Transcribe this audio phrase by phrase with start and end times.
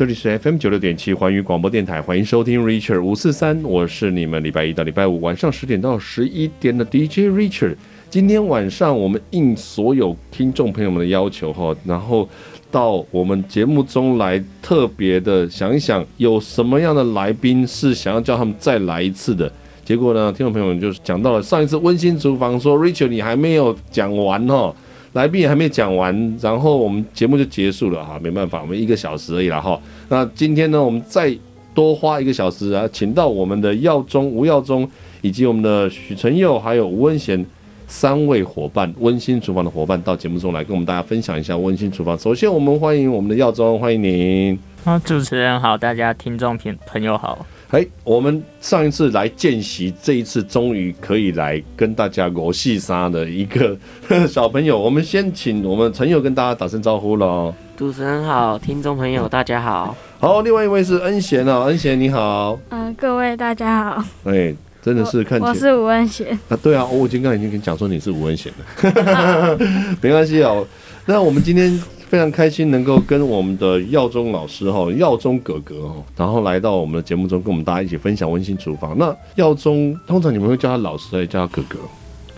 [0.00, 7.76] 这里是 FM 九六点七环宇广播电台，欢迎收听 Richard 五四三，我是你们礼拜一到礼拜五晚上十点到十一点的 DJ Richard。
[8.08, 12.26] 今天晚上我们应所有听众朋友们的要求哈，然后
[12.70, 19.52] 到我们节目中来，特别的想一想有什么样的来宾是想要叫他们再来一次的。
[19.84, 24.74] 结果呢，听众朋友们就是讲到了上一次温馨厨房说 Richard 你还没有讲完哦。
[25.12, 29.80] 来宾也还没讲完，然后我们节目就结束了哈，没办法，我们一个小时而已了哈。
[30.08, 31.36] 那今天呢，我们再
[31.74, 34.88] 多花一个小时啊，请到我们的耀宗吴耀宗，
[35.20, 37.44] 以及我们的许承佑，还有吴文贤
[37.88, 42.16] 三位伙伴，温馨厨房的伙伴到节目中来跟我们大家分享一下温馨厨房。
[42.16, 44.58] 首先，我们欢迎我们的耀宗，欢迎您。
[44.84, 47.44] 啊，主持人好，大家听众朋朋友好。
[47.70, 53.76] 哎，我们上一次来见习，这一次终于可以来跟大家游戏杀的一个
[54.26, 54.76] 小朋友。
[54.76, 57.54] 我们先请我们陈友跟大家打声招呼喽。
[57.76, 59.96] 主持人好，听众朋友大家好。
[60.18, 62.58] 好，另外一位是恩贤哦，恩贤你好。
[62.70, 64.04] 嗯、呃，各位大家好。
[64.24, 65.50] 哎，真的是看起来。
[65.50, 66.36] 我是吴恩贤。
[66.48, 69.56] 啊，对啊，我已经刚才已经跟你讲说你是吴恩贤了。
[70.02, 70.66] 没关系哦。
[71.06, 71.80] 那我们今天。
[72.10, 78.98] 非常开心能够跟我们的耀宗老师哈，耀宗哥哥哈，然后来到我们的节目中，跟我们大家一起分享温馨厨房。
[78.98, 81.78] 那耀宗通常你们会叫他老师还是叫他哥哥？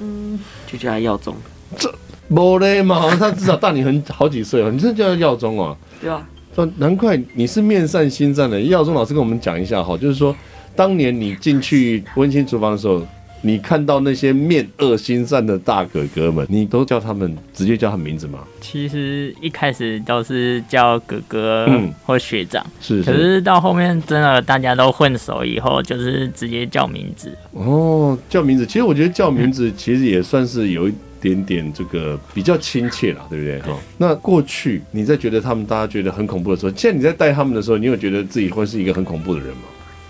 [0.01, 1.35] 嗯，就叫他耀宗。
[1.79, 1.91] 这
[2.29, 4.71] 不嘞嘛，他至少大你很好几岁哦。
[4.71, 5.75] 你真的叫他耀宗啊？
[6.03, 6.29] 对啊。
[6.77, 8.61] 难怪你是面善心善的。
[8.61, 10.37] 耀宗老师跟我们讲一下哈，就是说
[10.77, 13.01] 当年你进去温馨厨房的时候。
[13.45, 18.39] 你看到那些面恶心善的大哥哥们，你都叫他们直接叫他名字吗？
[18.61, 21.69] 其实一开始都是叫哥哥
[22.07, 23.11] 或学长，嗯、是，是。
[23.11, 27.37] 可是到后面真的大家都混熟以后，就是直接叫名字。
[27.51, 33.61] 哦，叫名字，其实我觉得叫名字其实也算是有一点点这个比较亲切啦，对不对？
[33.63, 33.77] 哈。
[33.99, 39.63] 那过去你在觉得他们大家觉得很恐怖的时候，现在你在带他们的时候，你有觉得自己会是一个很恐怖的人吗？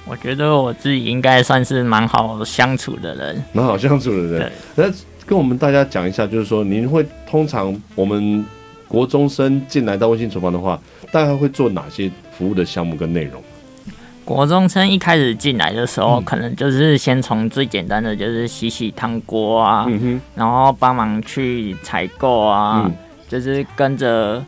[0.04, 4.52] 我觉得我自己应该算是蛮好相处的人，蛮好相处的人。
[4.74, 4.84] 那
[5.24, 8.44] 跟我们大家讲一下，就是说，您会通常我们
[8.88, 10.78] 国中生进来到温馨厨房的话，
[11.12, 13.40] 大概会做哪些服务的项目跟内容？
[14.24, 19.86] 国中生一开始进来的时候，嗯、可能就是先从最简单的，就是洗洗汤锅啊，
[20.34, 22.92] 然后帮忙去采购啊，嗯、
[23.28, 24.44] 就是跟着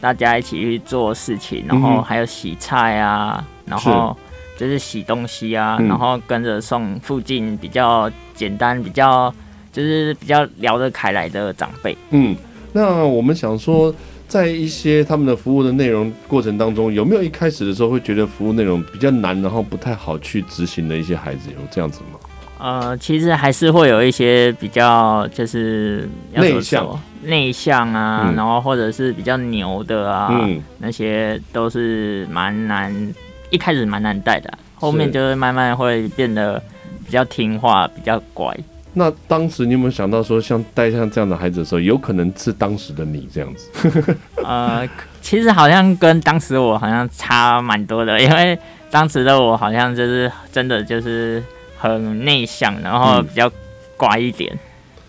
[0.00, 4.16] 大家一起去做事情，然后还有洗菜啊，嗯、然后。
[4.56, 9.32] 就是洗东西啊，然后跟着送附近比较简单、比较
[9.70, 11.96] 就是比较聊得开来的长辈。
[12.10, 12.34] 嗯，
[12.72, 13.94] 那我们想说，
[14.26, 22.18] 在一些他们的服务的内容过程当中，有没有一开始的时候会觉得服务内容比较难，然后不太好去执行的一些孩子，有这样子吗？
[22.58, 33.14] 呃，其实还是会有一些比较就是内向、内向啊，嗯、然后或者是比较牛的啊，嗯、那些都是蛮难。
[33.50, 36.62] 一开始蛮难带的，后面就是慢慢会变得
[37.04, 38.56] 比较听话，比较乖。
[38.92, 44.16] 那当时你有没有想到说，像带像这样的孩子的时候，有可能是当时的你这样子？
[44.42, 44.88] 呃，
[45.20, 48.58] 其实好像跟当时我好像差蛮多的，因为
[48.90, 51.42] 当时的我好像就是真的就是
[51.78, 53.50] 很内向，然后比较
[53.96, 54.50] 乖一点。
[54.54, 54.58] 嗯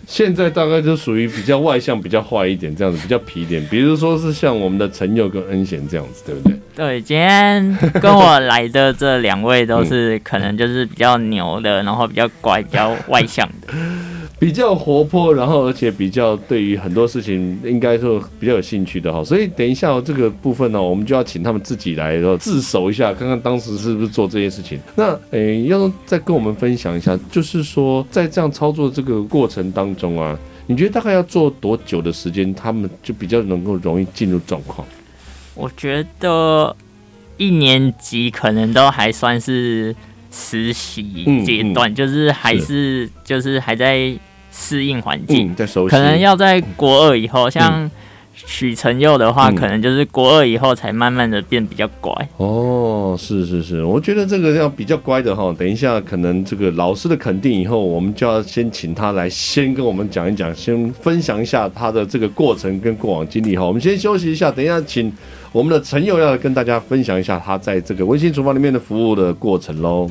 [0.07, 3.63] 现在大概就属于比较外向、比较坏一点这样子，比较皮点。
[3.69, 6.57] 比如说是像我们的陈佑跟恩贤这样子，对不对？
[6.73, 13.73] 对，今天跟我来的这两位都是可能就是比较牛的，然后比较乖、比较外向的。
[14.39, 24.79] 比较活泼，然后而且比较对于很多事情应该说比较有兴趣的哈，所以等一下这个部分呢，我们就要请他们自己来自首一下，看看当时是不是做这些事情。
[24.95, 30.37] 那诶，要再跟我们分享一下，就是说在这样操作这个过程当中啊，
[30.67, 34.87] 你觉得大概要做多久的时间，他们就比较能够容易进入状况？
[35.55, 36.75] 我觉得
[37.37, 39.95] 一年级可能都还算是
[40.31, 41.03] 实习
[41.43, 44.15] 阶段，嗯嗯、就是还是，是就是还在。
[44.59, 47.89] 适应环境，嗯、可能要在国二以后，像
[48.33, 52.11] 许承佑的话，嗯、可能就是国二以后才慢慢的变比较乖。
[52.37, 55.55] 哦，是是是，我觉得这个要比较乖的哈。
[55.57, 63.63] 等一下，可能这个老师的肯定以后，我们就要先请他来先跟我们讲一讲，先分享一下他的这个过程跟过往经历哈。
[63.63, 65.11] 我们先休息一下，等一下请
[65.51, 70.09] 我们的陈佑要跟大家分享一下他在这个温馨厨房里面的服务的过程喽。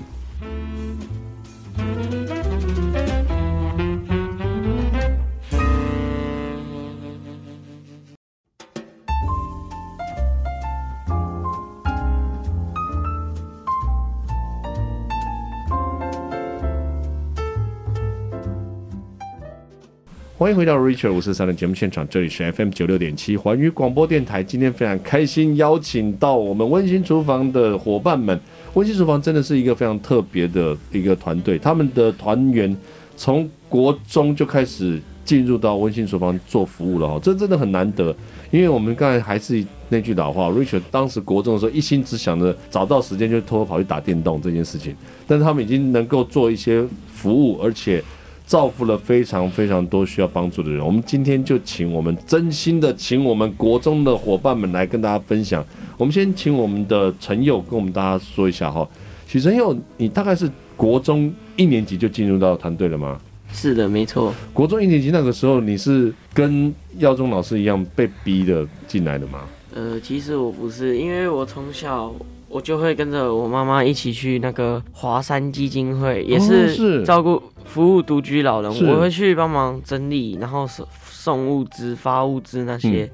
[20.46, 24.44] 欢迎回到 Richard 五四三的节目现场，这里是 FM 九六点七环宇广播电台。
[24.44, 28.40] 今天非常开心，邀请到我们温馨厨房的伙伴们。
[28.74, 32.76] 温馨厨房真的是一个非常特别的一个团队，他们的团员
[33.16, 38.14] 从国中就开始进入到温馨厨房做服务了哈，这真的很难得。
[38.52, 44.94] 因为我们刚才还是那句老话，Richard 当时国中的时候一心只想着找到时间就偷偷跑去打电动这件事情，
[45.26, 48.00] 但是他们已经能够做一些服务，而且。
[48.46, 50.84] 造福了非常非常多需要帮助的人。
[50.84, 55.64] 我们今天就请我们真心的请我们国中的伙伴们来跟大家分享。
[55.98, 58.88] 我们先请我们的陈佑跟我们大家说一下哈。
[59.26, 63.20] 许陈佑，你大概是国中一年级就进入到团队了吗？
[63.52, 64.32] 是的，没错。
[64.52, 69.40] 国中一年级那个时候，你是跟耀中老师一样被逼的进来的吗？
[69.74, 72.14] 呃，其实我不是，因为我从小。
[72.48, 78.70] 我就会跟着我妈妈一起去那个华山基金会，也是照顾服务独居老人。
[78.88, 83.04] 我会去帮忙整理，然后送送物资、发物资那些。
[83.04, 83.10] 嗯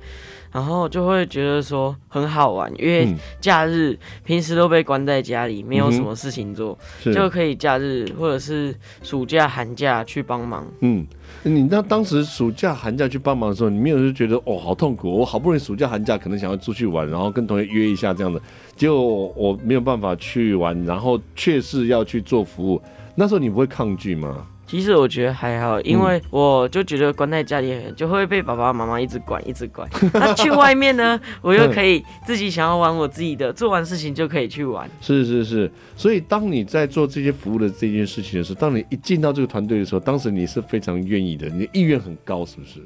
[0.53, 3.09] 然后就会觉得说很好玩，因为
[3.41, 10.67] 假日平时都被关在家里，没有什么事情做，嗯、就可以假日或者是暑假、寒假去帮忙。
[10.81, 11.07] 嗯，
[11.43, 18.39] 你那当时暑假、寒假去帮忙的时候，你没有就觉得哦好痛苦，我好不容易暑假、寒假可能想要出去玩，然后跟同学约一下这样的，
[18.77, 22.83] 结果我没有办法去玩，然后却是要去做服务，
[23.15, 24.47] 那时候你不会抗拒吗？
[24.73, 29.87] 其实我觉得还好，因为我就觉得关在家里就会被爸爸妈妈一直管，一直管。
[30.15, 34.89] 那去外面呢， 我又可以自己想要玩我自己的，做完事情就可以去玩。
[35.03, 42.81] 是是是，所以当你在做这些服务的这件事情的时候，当你一进到这个团队的时候，当时你是非常愿意的，你的意愿很高，是不是？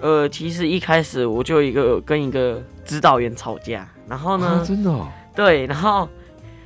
[0.00, 6.08] 呃，其实一开始我就一个跟一个指导员吵架，然后呢，啊、真的、哦，对，然后。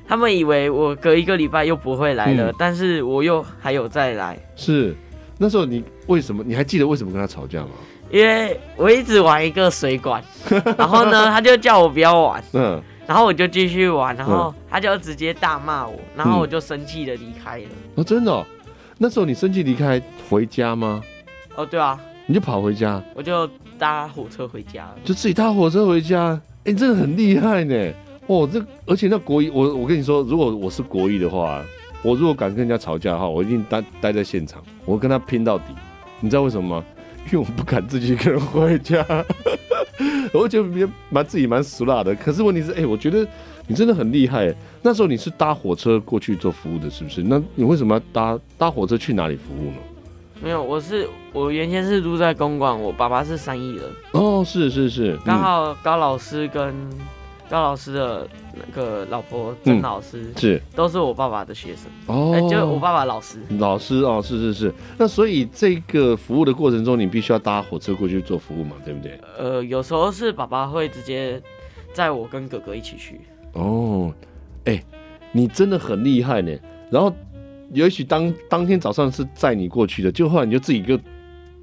[0.08, 4.38] 他们以为我隔一个礼拜又不会来了，嗯，但是我又还有再来。
[4.56, 4.96] 是，
[5.36, 6.42] 那时候你为什么？
[6.46, 7.68] 你还记得为什么跟他吵架吗？
[8.10, 10.24] 因为我一直玩一个水管，
[10.78, 17.64] 然后呢，他就叫我不要玩，嗯，然后我就继续玩，然后他就直接大骂我，然后我就生气的离开了。
[17.96, 18.46] 哦，真的哦？
[18.96, 20.00] 那时候你生气离开
[20.30, 21.02] 回家吗？
[21.54, 23.46] 哦，对啊，你就跑回家，我就
[23.78, 26.40] 搭火车回家了，就自己搭火车回家。
[26.64, 27.92] 哎，你真的很厉害呢。
[28.28, 31.64] 哦，这而且那国一，我我跟你说，如果我是国一的话，
[32.02, 35.64] 我如果敢跟人家吵架的话，我一定待待在现场，我跟他拼到底。
[36.20, 36.84] 你知道为什么吗？
[37.26, 39.04] 因为我不敢自己一个人回家，
[40.32, 42.14] 我觉得蛮蛮自己蛮俗辣的。
[42.14, 43.26] 可是问题是，哎、欸，我觉得
[43.66, 44.54] 你真的很厉害。
[44.82, 47.22] 那时候你是搭火车过去做服务的，是不是？
[47.22, 49.76] 那你为什么要搭搭火车去哪里服务呢？
[50.42, 53.84] 没有，我是我原先是住在公馆，我爸爸是三义人。
[54.12, 56.74] 哦，是是是，刚好高老师跟。
[57.48, 64.74] 高老师的那个老婆曾老师、嗯、是都是我爸爸的学生哦，欸、就是我爸爸老师老师哦，是是是。
[64.98, 69.18] 那所以这个服务的过程中，你必须要搭火车过去做服务嘛，对不对？
[69.38, 71.40] 呃，有时候是爸爸会直接
[71.92, 73.20] 载我跟哥哥一起去。
[73.54, 74.12] 哦，
[74.64, 74.84] 哎、欸，
[75.32, 76.54] 你真的很厉害呢。
[76.90, 77.12] 然后
[77.72, 80.98] 也许当当天早上是载你过去的，就后来你就自己就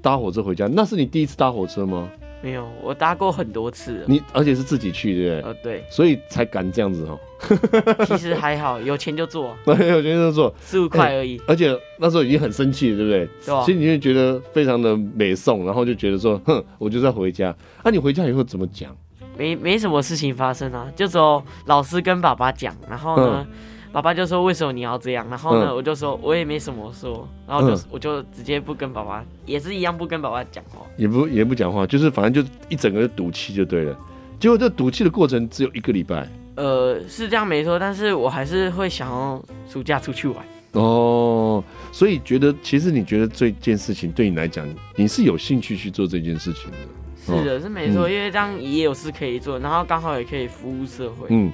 [0.02, 0.66] 搭火车回家。
[0.66, 2.08] 那是你第一次搭火车吗？
[2.42, 4.04] 没有，我搭过很多次了。
[4.06, 5.50] 你而且是自己去，对不对？
[5.50, 5.84] 呃，对。
[5.90, 7.18] 所以才敢这样子哦。
[8.06, 9.56] 其实还好，有钱就做。
[9.66, 11.44] 有钱就做，四五块而已、欸。
[11.48, 13.28] 而且那时候已经很生气了，对不对？
[13.46, 13.62] 对啊。
[13.64, 17.54] 其实你会觉得非常的美送，然后就觉得说，哼，我就要回家。
[17.82, 18.94] 那、啊、你回家以后怎么讲？
[19.36, 23.46] 没没什么事情发生啊，就只有老师跟爸爸讲，然后呢。
[23.48, 23.56] 嗯
[23.92, 33.96] 爸爸就说：“为什么你要这样？”然后呢，嗯、我就说：“我也没什么说。”然后就、嗯、我就直接不跟爸爸，也是一样不跟爸爸讲话，也不也不讲话，就是反正就一整个赌气就对了。
[34.38, 36.28] 结果这赌气的过程只有一个礼拜。
[36.56, 40.44] 呃，是这样没错，但是我还是会想要暑假出去玩。
[40.72, 46.76] 哦，所以觉得其实你觉得这件事情对你来讲，你是有兴趣去做这件事情的。
[47.24, 51.28] 是的，是没错、嗯，因为这样也有事可以做，然后刚好也可以服务社会。
[51.30, 51.50] 嗯。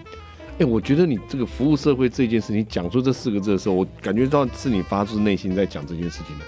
[0.52, 6.44] 哎、欸，我觉得你这个服务社会这件事，你讲出这四个字的时候，我感觉到是你发自内心在讲这件事情的。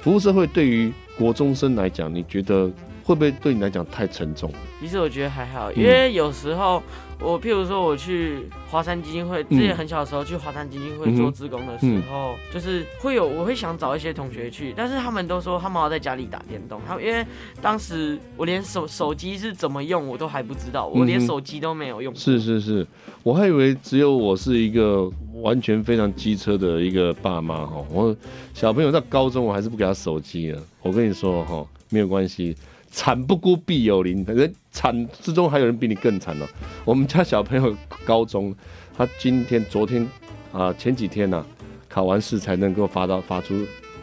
[0.00, 2.70] 服务社会对于国中生来讲，你觉得
[3.02, 4.52] 会不会对你来讲太沉重？
[4.80, 6.82] 其实我觉得还好，因为有时候。
[7.20, 17.26] 我譬如说，我去华山基金会，之前很小的时候去华山基金会做志工的时候，就是会有我会想找一些同学去，但是他们都说他们要在家里打电动，他们因为
[17.60, 22.14] 当时我连手手机是怎么用我都还不知道，我连手机都没有用。
[22.14, 22.86] 是是是，
[23.24, 28.14] 我还以为只有我是一个完全非常机车的一个爸妈哈，我
[28.54, 30.62] 小朋友到高中我还是不给他手机了。
[30.82, 32.56] 我跟你说哈，没有关系。
[32.90, 36.46] 惨不孤必有邻，反正惨之中还有人比你更惨哦。
[36.84, 38.54] 我们家小朋友高中，
[38.96, 40.06] 他今天、昨天
[40.52, 41.46] 啊、前几天呢、啊，
[41.88, 43.54] 考完试才能够发到发出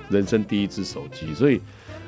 [0.09, 1.33] 人生第一支手机。
[1.33, 1.59] 所以，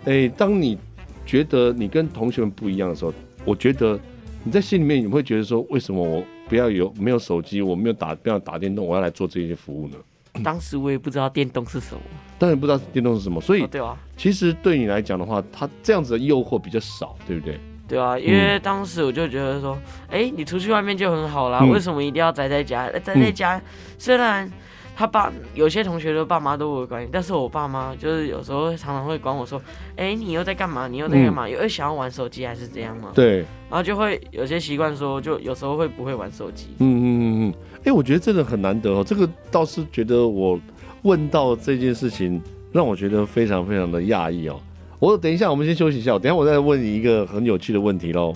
[0.06, 0.78] 哎，当你
[1.26, 4.00] 觉得你跟同学们不一样的时候，我觉得
[4.44, 9.98] 你在心里面你会觉得说，为什么我不要有没有手机，我没有打不要打电动，我要来做这些服务呢？
[10.44, 12.02] 当时我也不知道电动是什么，
[12.40, 17.60] 当然不知道电动是什么，所以、哦、对啊，其实对你来讲的话，它这样子的诱惑比较少，对不对？
[17.88, 19.78] 对啊，因为当时我就觉得说，
[20.10, 22.90] 哎、嗯，你出去外面就很好啦，嗯、为什么一定要宅在家？
[22.92, 23.62] 宅在家，嗯、
[23.98, 24.52] 虽然
[24.94, 29.62] 他爸有些同学的爸妈都会管你，但是我爸妈就是有时候常常会管我说，
[29.96, 30.88] 哎，你又在干嘛？
[30.88, 31.48] 你又在干嘛？
[31.48, 33.12] 有、嗯、想要玩手机还是怎样吗？
[33.16, 33.38] 对，
[33.70, 36.68] 然后就会有些习惯说，就有时候会不会玩手机。
[36.80, 37.54] 嗯嗯嗯嗯，
[37.86, 40.60] 哎，我觉得这个很难得哦，这个倒是觉得我
[41.04, 44.60] 问到这件事情，让我觉得非常非常的讶异哦。
[45.00, 46.18] 我等一下，我们先休息一下。
[46.18, 48.34] 等下我再问你一个很有趣的问题喽。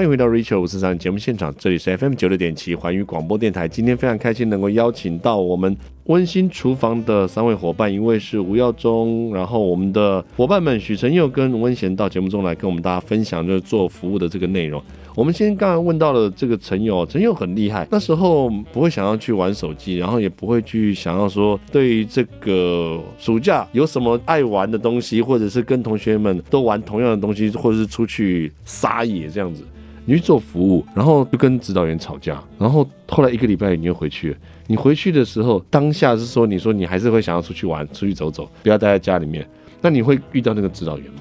[0.00, 3.68] 欢迎回到 Rachel 五四三节目现场，这里是 FM 九六点七环宇广播电台。
[3.68, 14.82] 今天非常开心能够邀请到我们温馨厨房的三位伙伴，一位是吴耀宗，然后我们的伙伴们许承佑跟温贤到节目中来跟我们大家分享，就是做服务的这个内容。
[15.14, 29.62] 我们先刚刚问到了这个承佑，承佑很厉害，那时候不会想要去玩手机，然后也不会去想要说对于这个暑假有什么爱玩的东西，或者是跟同学们都玩同样的东西，或者是出去撒野这样子。
[30.10, 34.36] 你去做服务，然后就跟指导员吵架，然后后来一个礼拜你又回去了。
[34.66, 39.48] 你回去的时候，当下是说，你说你还是会想要出去玩，出去走走，不要待在家里面。
[39.80, 41.20] 那你会遇到那个指导员吗？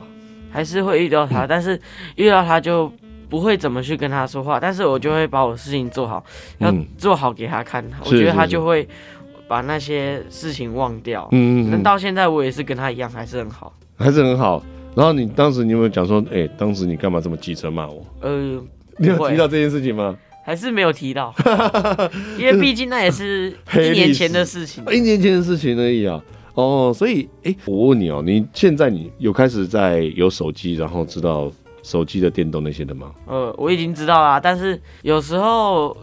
[0.49, 1.79] 还是会遇到他，嗯、但是
[2.15, 2.91] 遇到他就
[3.29, 6.25] 不会怎么去跟他说话，但是我就会把我事情做好，
[6.57, 7.85] 要做好给他看。
[7.85, 8.87] 嗯、我觉得他就会
[9.47, 11.29] 把那些事情忘掉。
[11.31, 11.69] 嗯嗯。
[11.69, 14.63] 那到现在我也是跟他一样，还是很好，还是很好。
[14.95, 18.03] 然后你当时你有没有讲说，哎、欸，当时你干嘛这么记车骂我？
[18.21, 18.59] 呃，
[18.99, 20.15] 你有提到这件事情吗？
[20.45, 21.33] 还是没有提到，
[22.37, 26.21] 因为毕竟那也是一年前的事情，一年前的事情而已啊。
[26.55, 31.51] 哦，所以，哎、欸，我问你哦，你现在你有开始在有手机，然后知道
[31.83, 33.11] 手机的电动那些的吗？
[33.27, 35.95] 呃，我已经知道啦，但是有时候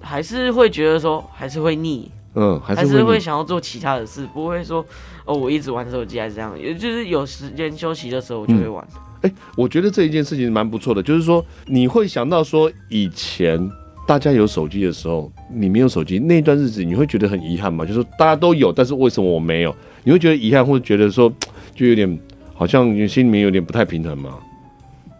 [0.00, 2.10] 还是会觉得说，还是会腻。
[2.34, 4.84] 嗯，还是，会想要做其他的事，不会说
[5.24, 8.84] 哦，我一直玩手机还是这样，也就是有时间休息的时候我就会玩。
[9.22, 13.70] 哎、嗯欸，我觉得这一件事情蛮不错的，就是说你会想到说以前
[14.06, 17.84] 大家有手机的时候，你没有手机那段日子，你会觉得很遗憾吗？
[17.84, 19.74] 就是大家都有，但是为什么我没有？
[20.04, 21.32] 你会觉得遗憾，或者觉得说
[21.74, 22.18] 就有点
[22.54, 24.38] 好像你心里面有点不太平衡吗？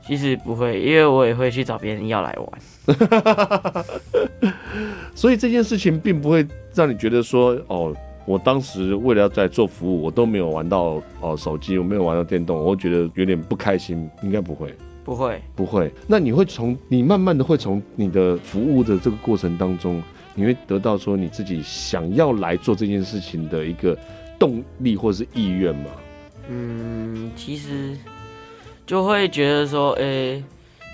[0.07, 3.85] 其实不会，因为我也会去找别人要来玩，
[5.15, 7.95] 所以这件事情并不会让你觉得说，哦，
[8.27, 14.09] 我当时为了要在做服务，我都没有玩到哦手机，我没有玩到电动，我会觉得有点不开心。
[14.23, 14.75] 应该不会，
[15.05, 15.93] 不会，不会。
[16.07, 20.03] 那你会从你慢慢的会从你的服务的这个过程当中，
[20.35, 23.97] 你会得到说你自己想要来做这件事情的一个
[24.39, 25.91] 动力或者是意愿吗？
[26.49, 27.97] 嗯，其实。
[28.87, 30.45] 就会觉得说，诶、欸，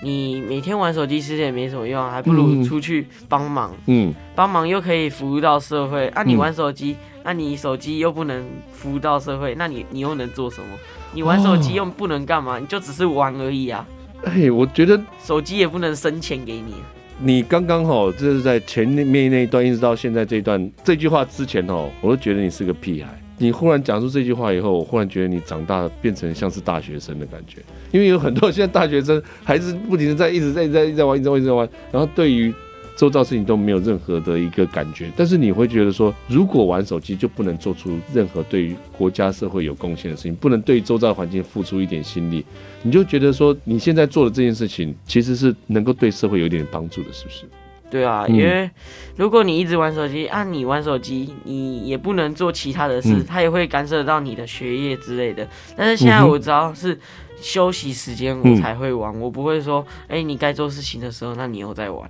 [0.03, 3.73] 你每天玩手机其实也没什么用，还不如出去帮忙。
[3.87, 6.09] 嗯，帮忙又可以服务到社会。
[6.09, 10.67] 啊，你玩手机，那、嗯啊、你手机又不能服务到社会，那你你又能做什么？
[11.15, 12.59] 你玩手机又不能干嘛？
[12.59, 13.87] 你就只是玩而已啊。
[14.25, 16.75] 哎，我觉得手机也不能生钱给你。
[17.19, 23.19] 你刚刚好，这是在前面那一段，一直到现在这一段，这句话之前哦，我都觉得你是个屁孩。
[23.39, 27.61] 你忽然讲出这句话以后，我忽然觉得你长大变成像是大学生的感觉，
[27.93, 32.53] 因为有很多现在大学生还是不停的在一直在一直在在玩，一直在玩，一直在玩，然后对于
[32.97, 35.13] 周遭事情都没有任何的一个感觉。
[35.15, 42.43] 但是你会觉得说，如果玩手机就不能做出任何对于国家社会有贡献的事情，不能对周遭环境付出一点心力，
[42.83, 47.45] 你就觉得说你现在做的这件事情其实是能够对社会有一点帮助的，是不是？
[47.91, 48.69] 对啊，因为
[49.17, 55.47] 如果你一直玩手机，按、啊、你玩手机，你也不能做其他的事，它、嗯、也会干涉到你的学业之类的。
[55.77, 56.99] 但是现在我知道是
[57.41, 62.09] 休息时间我才会玩，嗯、我不会说，哎，你该做事情的时候，那你又在玩。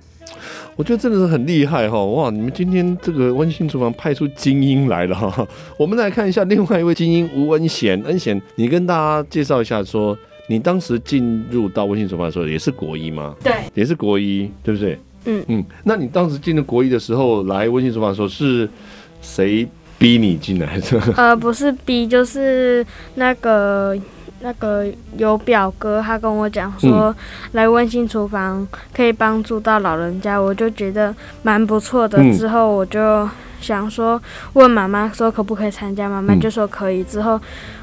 [0.75, 2.03] 我觉得真的是很厉害哈！
[2.03, 5.47] 哇，你们今天这个温馨厨房派出精英来了哈！
[5.79, 10.17] 我们来看一下另外一位精英吴恩贤，恩贤，你跟大家介绍一下说，说
[10.49, 13.35] 你当时进入到温馨厨房的时候也是国一吗？
[13.41, 14.99] 对，也是国一，对不对？
[15.27, 18.67] 嗯嗯，那你当时进入国一的时候，来温馨厨房的时候，是
[19.21, 19.67] 谁
[19.99, 21.01] 逼你进来的？
[21.17, 23.95] 呃，不是逼，就是那个
[24.39, 24.85] 那个
[25.17, 27.15] 有表哥，他跟我讲说，嗯、
[27.51, 28.65] 来温馨厨房
[28.95, 32.17] 可以帮助到老人家，我就觉得蛮不错的。
[32.33, 33.27] 之后我就
[33.59, 34.21] 想说
[34.53, 37.03] 问妈妈说可不可以参加，妈妈就说可以。
[37.03, 37.39] 之后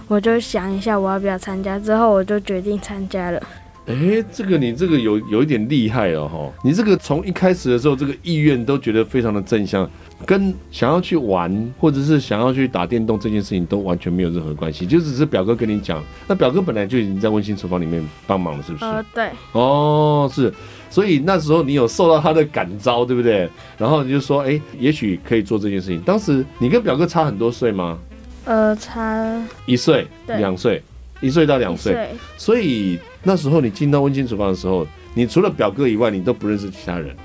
[0.07, 3.43] 我就想一下我要不要参加，之后我就决定参加了。
[3.87, 6.63] 哎、欸，这个你这个有有一点厉害哦，哈！
[6.65, 9.89] 你这个从一开始的时候，这个意愿都觉得非常的正向，
[10.25, 16.03] 跟想要去玩或者是想要去打电动这件事情都完全没有任何关系，就只是表哥跟你讲。
[16.27, 18.85] 那表哥本来就已经在温馨厨房里面帮忙了，是不是？
[18.87, 19.29] 呃，对。
[19.53, 20.51] 哦，是，
[20.89, 23.47] 所以那时候你有受到他的感召，对不对？
[23.77, 26.01] 然后你就说，哎、欸，也许可以做这件事情。
[26.01, 27.99] 当时你跟表哥差很多岁吗？
[28.47, 30.83] 呃，差一岁、两岁。
[31.21, 37.17] 一岁到两岁，所以那时候你进到温馨厨房的时候，你除了表哥以外，你都不认识其他人。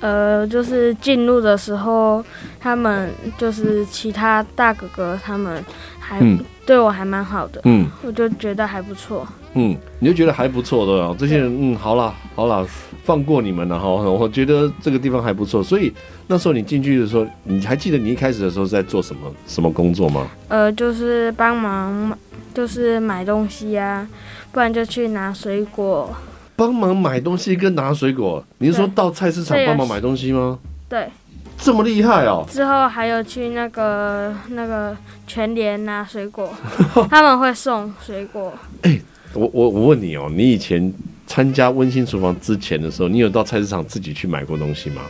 [0.00, 2.24] 呃，就是进入的时候，
[2.60, 5.64] 他们就是其他大哥哥，他们
[5.98, 6.20] 还
[6.64, 9.26] 对我还蛮好的，嗯，我就觉得还不错。
[9.54, 12.64] 嗯，你就觉得还不错的哦，这些人，嗯，好了，好了，
[13.02, 13.88] 放过你们了哈。
[13.88, 15.92] 我觉得这个地方还不错，所以
[16.28, 20.28] 那时候你进去的时候，你还记得你一开始的时候在做什么什么工作吗？
[20.48, 22.16] 呃，就是帮忙。
[22.54, 24.04] 就是买东西啊，
[24.52, 26.14] 不然就去拿水果。
[26.56, 30.58] 帮忙买东西跟拿水果，你是说到菜市场帮忙买东西吗？
[30.88, 31.08] 对，
[31.56, 32.44] 这么厉害哦。
[32.50, 36.52] 之后还有去那个那个全联拿水果，
[37.08, 38.52] 他们会送水果。
[38.82, 39.02] 哎、欸，
[39.34, 40.92] 我我我问你哦，你以前
[41.28, 45.02] 参加温馨厨房之前的时候，你有到菜市场自己去买过东西吗？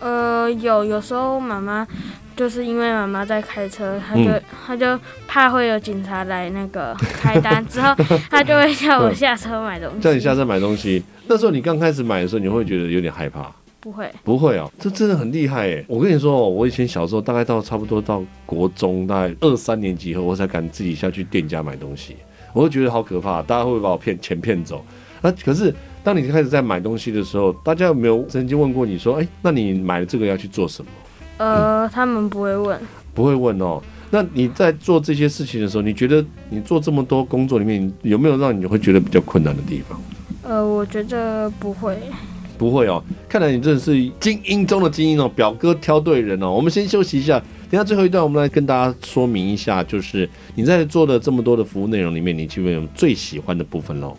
[0.00, 1.86] 呃，有，有时候妈妈。
[2.36, 4.30] 就是因为妈妈在开车，他就
[4.66, 7.94] 他就怕会有警察来那个 开单，之后
[8.30, 10.00] 他就会叫我下车买东西。
[10.00, 13.50] 叫你下车买东西，那时候你刚开始买的时候，你会觉得有点害怕？
[13.80, 15.84] 不会，不会哦，这真的很厉害哎！
[15.88, 22.16] 我跟你说，我以前小时候大概到差不多到国中大概二三年级后，我才敢自己下去店家买东西，
[22.52, 24.84] 我就觉得好可怕，大家会不会把我骗钱骗走？
[25.22, 30.90] 那可是当你开始在买东西的时候，大家有没有曾经问过你说，哎，那你买了这个要去做什么？
[31.38, 32.80] 呃，他们不会问，
[33.14, 33.82] 不会问哦。
[34.10, 40.00] 那你在做这些事情的时候，你觉得你做这么多工作里面，有没有让你会觉得比较困难的地方？
[40.42, 41.98] 呃，我觉得不会，
[42.56, 43.02] 不会哦。
[43.28, 46.50] 看来你真的是精英中的精英哦，表哥挑对人哦。
[46.50, 54.16] 我们先休息一下，等下最后一段我们来跟大家说明一下，就是你在做的这么多的服务内容里面，你基本有最喜欢的部分喽。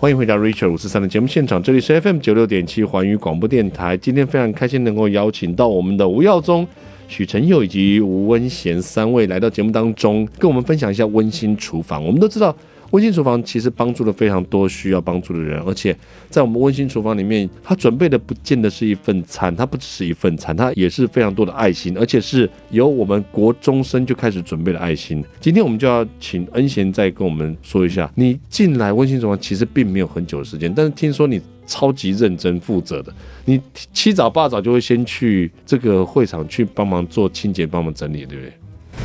[0.00, 3.96] 欢迎回到 Richard 五四三的节目现场，这里是 FM 九六点七环宇广播电台。
[3.96, 6.64] 今天非常开心能够邀请到我们的吴耀宗、
[7.08, 12.04] 许承佑以及吴温贤三位来到节目当中，跟我们分享一下温馨厨房。
[12.06, 12.54] 我们都知道。
[12.90, 15.94] 温馨厨房其实帮助了非常多需要帮助的人，而且
[16.30, 25.22] 在我们温馨厨房里面，他准备的不见得是一份餐，它不只是一份餐，它也是非常多的爱心，而且是由我们国中生就开始准备的爱心。
[25.40, 33.12] 今天我们就要请恩贤再跟我们说一下，你进来温馨厨房其实并没有很久的时间，但是听说你超级认真负责的，
[33.44, 33.60] 你
[33.92, 38.52] 七早八早就会先去这个会场去帮忙做清洁、帮忙整理，对不对？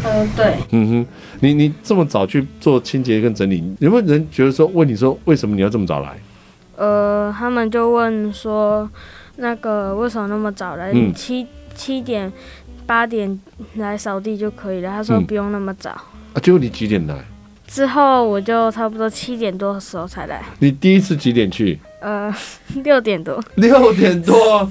[0.05, 0.55] 嗯，对。
[0.71, 1.05] 嗯哼，
[1.39, 6.17] 你你这么早去做清洁跟整理，有没有人觉得说问你说为什么你要这么早来？
[6.75, 8.89] 呃，他们就问说，
[9.37, 10.91] 那个为什么那么早来？
[10.93, 12.31] 嗯、七七点
[12.85, 13.39] 八点
[13.75, 14.89] 来扫地就可以了。
[14.89, 15.91] 他说不用那么早。
[15.91, 17.15] 嗯、啊，结果你几点来？
[17.65, 20.43] 之后我就差不多七点多的时候才来。
[20.59, 21.79] 你第一次几点去？
[22.01, 22.31] 呃，
[22.83, 23.41] 六点多。
[23.55, 24.69] 六点多。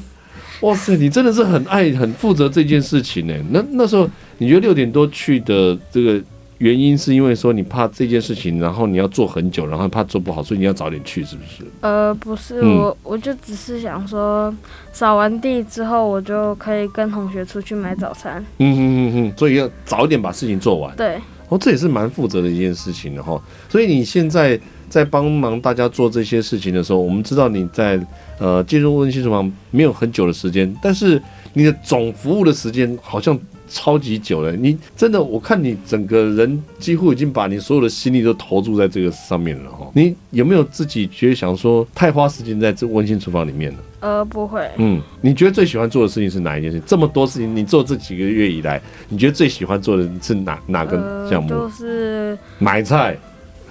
[0.62, 3.34] 哇塞，你真的是很爱、很负责这件事情呢。
[3.50, 6.20] 那那时候你觉得六点多去的这个
[6.58, 11.64] 原因，是因为说你怕这件事情，然后你要做很久，然后怕做不好，所以你要早点去，是不是？
[11.80, 14.54] 呃，不是，嗯、我我就只是想说，
[14.92, 18.44] 扫完地之后，我就可以跟同学出去买早餐。
[18.58, 20.94] 嗯哼哼哼，所以要早一点把事情做完。
[20.94, 21.16] 对。
[21.48, 23.42] 哦，这也是蛮负责的一件事情的哈。
[23.68, 28.00] 所以你现在在帮忙大家做这些事情的时候，我们知道你在。
[28.42, 34.50] 呃，进入温馨厨房没有很久的时间，但是你的总服务的时间好像超级久了。
[34.50, 39.88] 你真的，我看你整个人几乎已经把你所有的心力都投注在这个上面了哈。
[39.94, 43.78] 你有没有自己觉得想说太花时间在这温馨厨房里面了？
[44.00, 44.68] 呃，不会。
[44.76, 46.84] 嗯，你觉得最喜欢做的事情是哪一件事情？
[46.84, 51.48] 这么多事情，你做这几个月以来，你觉得最喜欢做的是哪哪个项目？
[51.54, 53.16] 呃，就是买菜。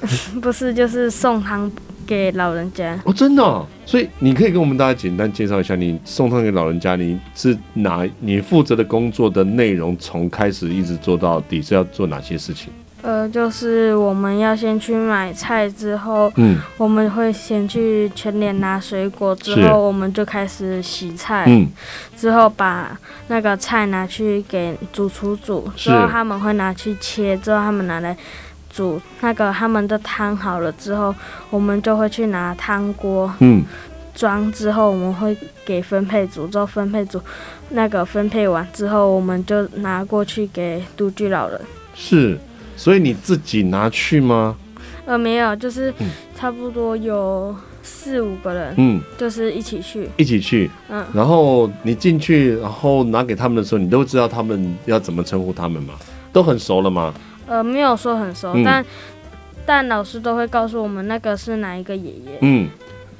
[0.42, 1.70] 不是，就是送汤。
[2.12, 3.00] 给老人家。
[3.06, 3.66] 哦，真的哦？
[3.86, 8.06] 所以你可以跟我们大家简单介绍一下，你送汤给老人家，你是哪？
[8.20, 12.68] 你负责的工作的内容，从开始一直做到底是要做哪些事情？
[13.02, 21.68] 呃，就是我们要先去买菜，之后，嗯，我们会先去全联拿水果，之后我们就开始洗菜，嗯，
[22.18, 28.16] 之后把那个菜拿去给主厨煮，之后他们会拿去切，之后他们拿来
[28.72, 31.14] 煮那个他们的汤好了之后，
[31.50, 33.64] 我们就会去拿汤锅，嗯，
[34.16, 37.22] 装之后我们会给分配组，之后分配组
[37.70, 41.60] 那个分配完之后，我们就拿过去给独居老人，
[41.94, 42.38] 是。
[42.78, 44.56] 所以你自己拿去吗？
[45.06, 45.94] 呃，没有，就是
[46.36, 51.06] 差不多有四五个人，嗯，就是一起去，一起去，嗯。
[51.14, 55.94] 然后你进去，然后拿给他们的时候，你都知道他们要怎么称呼他们吗？
[56.34, 57.14] 都很熟了吗？
[57.52, 58.86] 呃，没有说很熟，嗯、但
[59.66, 62.38] 但老师都会告诉我们那个是哪一个爷爷。
[62.40, 62.70] 嗯。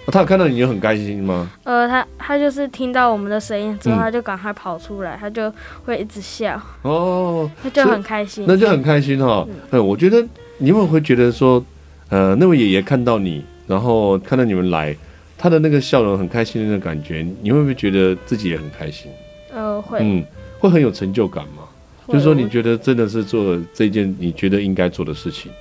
[0.08, 1.50] 他有看到你就很开心吗？
[1.64, 5.54] 呃，他他就是听到我们的声音之后，他就赶快跑出来，嗯，他就
[5.86, 6.60] 会一直笑。
[6.82, 8.44] 哦，他就很开心。
[8.48, 9.48] 那就很开心哈，哦。
[9.48, 10.26] 嗯，嗯，我觉得
[10.58, 11.64] 你们会觉得说，
[12.10, 14.94] 呃，那位爷爷看到你，然后看到你们来，
[15.38, 19.12] 他的那个笑容很开心的那个感觉，你会不会觉得自己也很开心？
[19.54, 20.00] 呃，会。
[20.02, 20.26] 嗯，
[20.60, 21.64] 会很有成就感吗？
[22.12, 25.52] 就是说，你觉得真的是做这件你觉得应该做的事情？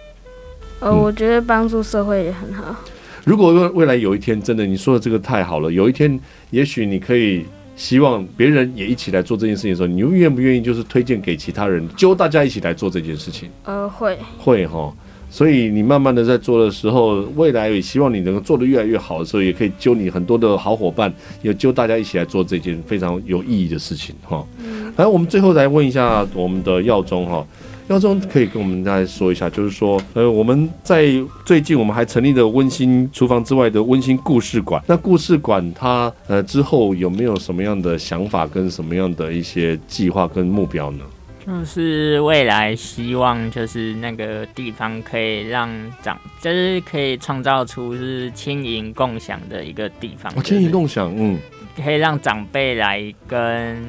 [0.80, 2.74] 呃，我觉得帮助社会也很好。
[3.24, 6.18] 如果未未来有一天真的你说的这个太好了，有一天
[6.50, 7.44] 也许你可以
[7.76, 13.50] 希望别人也一起来做这件事情的时候，你又愿不愿意就是推荐给其他人，揪大家一起来做这件事情？
[13.64, 14.90] 呃，会会哈，
[15.30, 24.42] 所以你慢慢的在做的时候，未来也希望你能够做得越来越好的时候，也可以揪你很多的好伙伴，也揪大家一起来做这件非常有意义的事情哈。
[24.64, 27.46] 嗯，来，我们最后来问一下我们的耀宗哈。
[27.88, 31.08] 耀宗可以跟我们再说一下，就是说，呃，我们在
[31.44, 34.80] 最近我们还成立了温馨厨房之外的温馨故事馆。
[34.86, 41.04] 那故事馆它呃之后有没有什么样的想法跟什么样的一些计划跟目标呢？
[41.44, 45.68] 就是未来希望就是那个地方可以让
[46.00, 50.32] 长，就是可以创造出是轻盈共享的一个地方。
[50.36, 51.36] 哦，轻盈共享，嗯，
[51.82, 53.82] 可以让长辈来跟。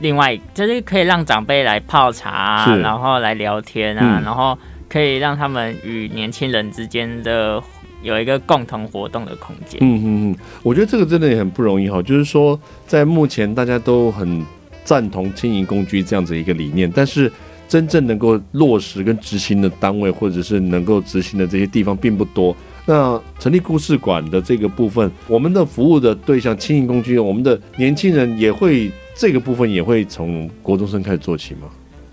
[0.00, 4.56] 另外，就是可以让长辈来泡茶啊，然后来聊天啊，嗯，然后
[4.88, 7.60] 可以让他们与年轻人之间的
[8.02, 9.78] 有一个共同活动的空间。
[9.80, 12.00] 嗯嗯嗯，我觉得这个真的也很不容易哈。
[12.00, 14.44] 就是说，在目前大家都很
[14.84, 17.30] 赞同轻盈共居这样子一个理念，但是
[17.66, 22.54] 真正能够落实跟执行的单位，或者是能够执行的这些地方并不多。
[22.86, 28.90] 那成立故事馆的这个部分，我们的服务的对象轻盈工具，我们的年轻人也会。
[29.18, 31.62] 这个部分也会从国中生开始做起吗？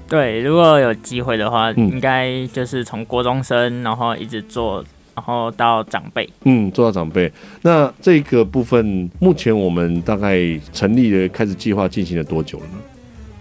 [0.10, 6.28] 对，如果有机会的话，嗯、应该就是从国中生，然后一直做，然后到长辈。
[6.46, 7.32] 嗯，做到长辈。
[7.62, 10.40] 那这个部分，目前我们大概
[10.74, 12.74] 成立的开始计划进行了多久了呢？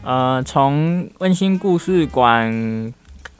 [0.05, 2.93] 呃，从温馨故事馆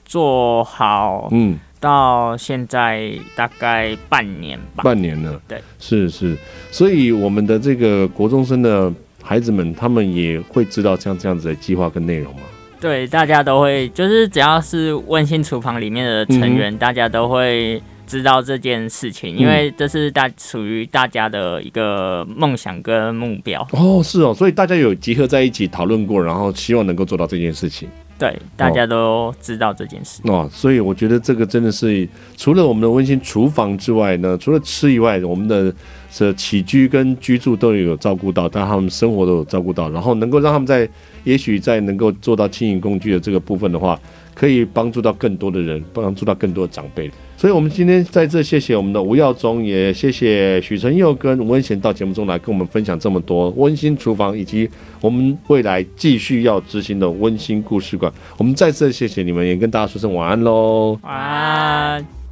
[0.07, 4.83] 做好，嗯，到现在大概半年吧。
[4.83, 5.39] 半年了。
[5.47, 6.35] 对，是是。
[6.71, 8.91] 所以我们的这个国中生的。
[9.27, 12.43] 孩子们，他们也会知道像这样子的计划跟内容吗？
[12.79, 23.67] 对，大家都会，就是只要是温馨厨房里面的成员，嗯，大家都会知道这件事情，因为这是大属于大家的一个梦想跟目标。
[23.73, 27.89] 哦，是哦，所以大家有集合在一起讨论过，然后希望能够做到这件事情。
[28.25, 32.09] 对，大家都知道这件事哦，哦，所以我觉得这个真的是
[32.39, 35.71] 除了我们的温馨厨房之外呢，除了吃以外，我们的
[36.11, 40.89] 这起居跟居住都有照顾到，但他们生活都有照顾到，然后能够让他们在
[41.25, 44.01] 也许在能够做到轻盈工具的这个部分的话，
[44.35, 47.11] 可以帮助到更多的人，帮助到更多的长辈。
[47.45, 54.67] 所以，我们今天在这谢谢我们的吴耀宗，也谢谢许承佑跟吴文贤到节目中来跟我们分享这么多温馨厨房，以及
[55.03, 58.11] 我们未来继续要执行的温馨故事馆。
[58.39, 60.99] 我们再次谢谢你们，也跟大家说声晚安喽。
[61.03, 62.24] 晚安。